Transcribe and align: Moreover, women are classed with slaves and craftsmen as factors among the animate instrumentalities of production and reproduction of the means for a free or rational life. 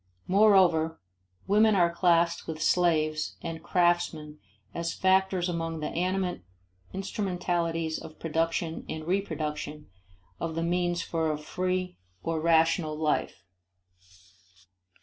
Moreover, 0.25 0.99
women 1.45 1.75
are 1.75 1.93
classed 1.93 2.47
with 2.47 2.59
slaves 2.59 3.35
and 3.43 3.61
craftsmen 3.61 4.39
as 4.73 4.95
factors 4.95 5.47
among 5.47 5.79
the 5.79 5.89
animate 5.89 6.41
instrumentalities 6.91 7.99
of 7.99 8.17
production 8.17 8.83
and 8.89 9.05
reproduction 9.05 9.91
of 10.39 10.55
the 10.55 10.63
means 10.63 11.03
for 11.03 11.31
a 11.31 11.37
free 11.37 11.99
or 12.23 12.41
rational 12.41 12.97
life. 12.97 13.43